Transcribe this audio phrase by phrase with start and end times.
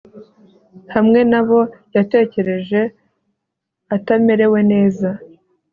[0.93, 1.59] hamwe na bo,
[1.95, 2.81] yatekereje
[3.95, 5.09] atamerewe neza